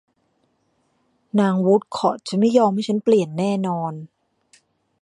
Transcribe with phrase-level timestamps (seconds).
[1.39, 3.93] นางวูดคอร์ทจะไม่ยอมให้ฉันเปลี่ยนแน่นอน